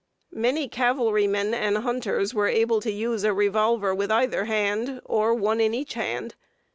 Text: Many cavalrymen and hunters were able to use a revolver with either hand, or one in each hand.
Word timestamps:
Many 0.33 0.67
cavalrymen 0.67 1.53
and 1.53 1.77
hunters 1.77 2.33
were 2.33 2.47
able 2.47 2.81
to 2.81 2.91
use 2.91 3.23
a 3.23 3.35
revolver 3.35 3.93
with 3.93 4.09
either 4.11 4.45
hand, 4.45 4.99
or 5.05 5.35
one 5.35 5.61
in 5.61 5.75
each 5.75 5.93
hand. 5.93 6.33